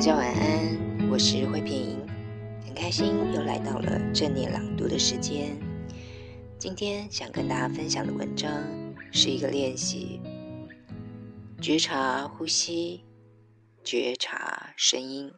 [0.00, 1.94] 大家晚安，我是慧萍，
[2.64, 5.54] 很开心又来到了正念朗读的时间。
[6.58, 8.50] 今天想跟大家分享的文章
[9.12, 10.18] 是一个练习，
[11.60, 13.04] 觉察呼吸，
[13.84, 15.34] 觉察声音。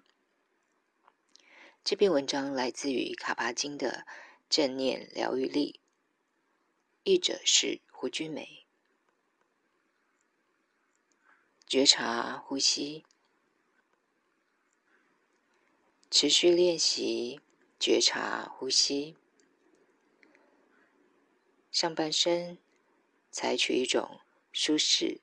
[1.83, 3.91] 这篇文章来自于卡巴金的
[4.49, 5.81] 《正念疗愈力》，
[7.03, 8.65] 译者是胡君梅。
[11.67, 13.05] 觉察呼吸。
[16.15, 17.41] 持续练习
[17.81, 19.17] 觉察呼吸，
[21.71, 22.59] 上半身
[23.31, 24.21] 采取一种
[24.53, 25.23] 舒适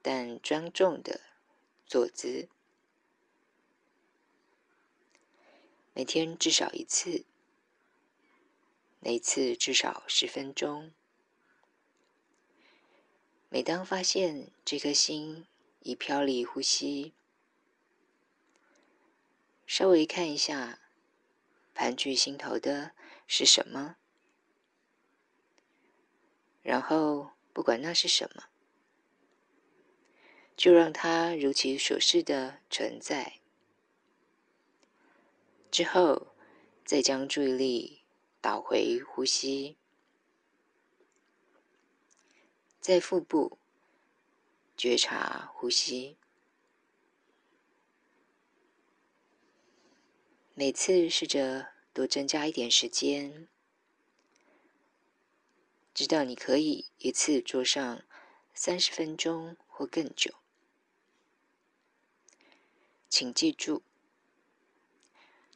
[0.00, 1.20] 但庄重的
[1.86, 2.48] 坐姿，
[5.92, 7.26] 每天至少一次，
[9.00, 10.94] 每次至少十分钟。
[13.50, 15.46] 每当发现这颗心
[15.80, 17.12] 已飘离呼吸，
[19.66, 20.80] 稍微看一下，
[21.74, 22.92] 盘踞心头的
[23.26, 23.96] 是什么？
[26.62, 28.44] 然后不管那是什么，
[30.56, 33.40] 就让它如其所示的存在。
[35.70, 36.28] 之后，
[36.84, 38.04] 再将注意力
[38.40, 39.76] 导回呼吸，
[42.80, 43.58] 在腹部
[44.76, 46.16] 觉察呼吸。
[50.56, 53.48] 每次试着多增加一点时间，
[55.92, 58.04] 直到你可以一次做上
[58.54, 60.32] 三十分钟或更久。
[63.08, 63.82] 请记住，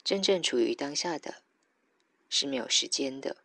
[0.03, 1.43] 真正处于当下的
[2.27, 3.37] 是没有时间的，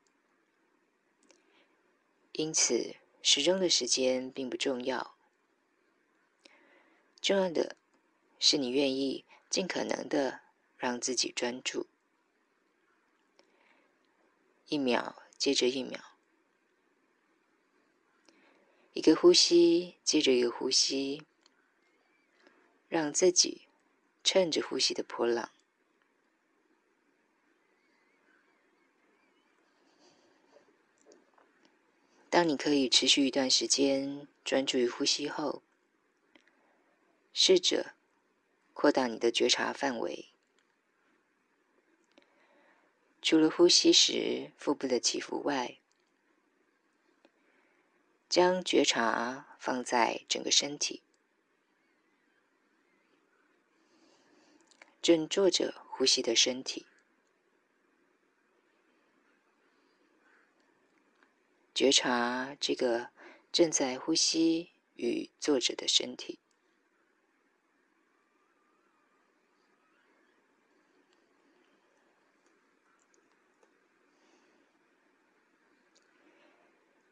[2.32, 5.16] 因此时钟的时间并不重要。
[7.22, 7.76] 重要的
[8.40, 10.43] 是你愿意尽可能的。
[10.84, 11.86] 让自己专注，
[14.66, 15.98] 一秒接着一秒，
[18.92, 21.22] 一个呼吸接着一个呼吸，
[22.90, 23.62] 让自己
[24.22, 25.50] 趁着呼吸的波浪。
[32.28, 35.62] 当你可以持续一段时间专注于呼吸后，
[37.32, 37.94] 试着
[38.74, 40.33] 扩大你的觉察范围。
[43.24, 45.78] 除了呼吸时腹部的起伏外，
[48.28, 51.02] 将觉察放在整个身体。
[55.00, 56.84] 正坐着呼吸的身体，
[61.74, 63.08] 觉察这个
[63.50, 66.40] 正在呼吸与坐着的身体。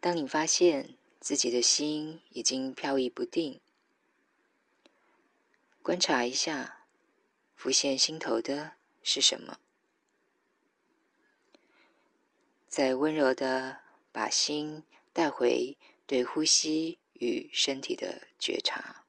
[0.03, 3.61] 当你发现自己的心已经飘移不定，
[5.81, 6.89] 观察一下，
[7.55, 8.73] 浮现心头的
[9.05, 9.61] 是什么？
[12.67, 14.83] 再温柔地把心
[15.13, 19.05] 带回对呼吸与身体的觉察，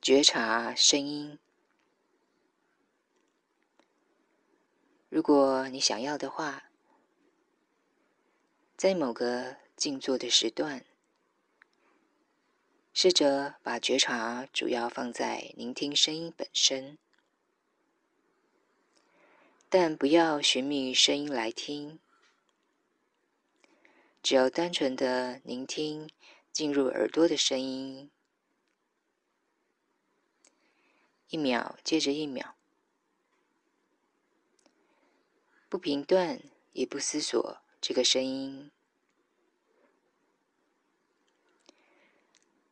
[0.00, 1.38] 觉察声音。
[5.18, 6.70] 如果你想要的话，
[8.76, 10.84] 在某个静坐的时段，
[12.94, 16.98] 试着把觉察主要放在聆听声音本身，
[19.68, 21.98] 但不要寻觅声音来听，
[24.22, 26.08] 只要单纯的聆听
[26.52, 28.08] 进入耳朵的声音，
[31.30, 32.54] 一秒接着一秒。
[35.68, 36.40] 不评断，
[36.72, 38.70] 也不思索这个声音，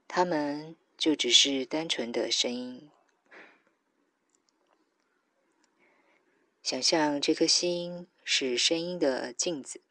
[0.08, 2.90] 他们就只是单纯的声音。
[6.62, 9.82] 想象这颗心是声音的镜子，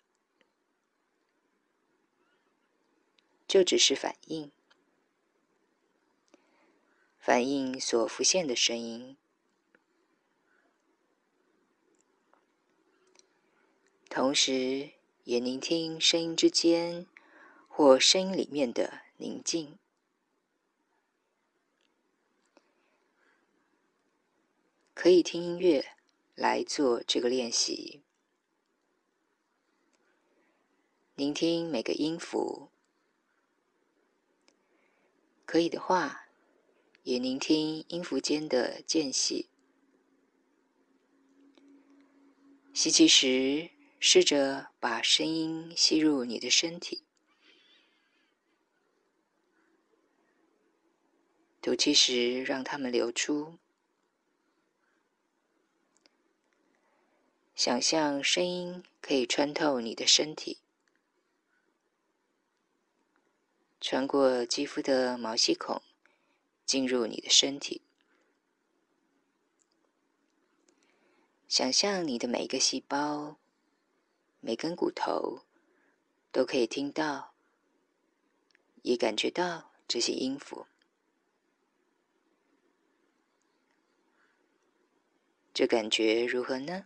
[3.47, 4.51] 就只是反应，
[7.19, 9.15] 反应所浮现的声音，
[14.15, 14.91] 同时
[15.25, 17.05] 也聆听声音之间
[17.67, 19.77] 或声音里面的宁静。
[24.93, 25.85] 可以听音乐
[26.33, 28.03] 来做这个练习，
[31.15, 32.69] 聆听每个音符。
[35.45, 36.29] 可以的话，
[37.03, 39.49] 也聆听音符间的间隙。
[42.73, 47.03] 吸气时，试着把声音吸入你的身体；
[51.61, 53.57] 吐气时，让它们流出。
[57.55, 60.59] 想象声音可以穿透你的身体。
[63.79, 65.81] 穿过肌肤的毛细孔，
[66.65, 67.81] 进入你的身体。
[71.47, 73.37] 想象你的每一个细胞、
[74.45, 75.39] 每根骨头
[76.31, 77.33] 都可以听到，
[78.83, 80.67] 也感觉到这些音符。
[85.51, 86.85] 这感觉如何呢？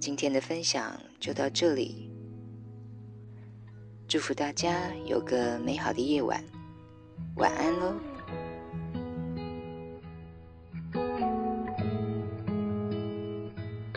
[0.00, 2.10] 今天的分享就到这里。
[4.08, 6.42] 祝福大家有个美好的夜晚，
[7.36, 8.17] 晚安喽！